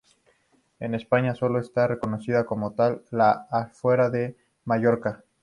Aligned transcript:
En 0.79 0.95
España 0.95 1.35
sólo 1.35 1.59
está 1.59 1.85
reconocida 1.85 2.43
como 2.47 2.73
tal 2.73 3.03
la 3.11 3.45
Albufera 3.51 4.09
de 4.09 4.35
Mallorca. 4.65 5.23